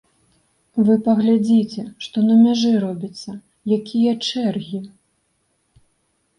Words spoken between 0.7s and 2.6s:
Вы паглядзіце, што на